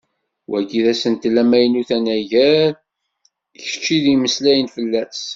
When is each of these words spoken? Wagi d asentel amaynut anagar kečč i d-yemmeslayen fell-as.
Wagi 0.51 0.81
d 0.85 0.87
asentel 0.93 1.35
amaynut 1.41 1.89
anagar 1.97 2.71
kečč 3.59 3.85
i 3.95 3.97
d-yemmeslayen 4.03 4.67
fell-as. 4.75 5.21